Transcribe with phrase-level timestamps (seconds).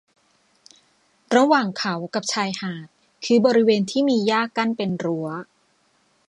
[1.35, 2.87] ระหว่างเขากับชายหาด
[3.25, 5.27] คือบริเวณที่มีหญ้ากั้นเป็นรั้ว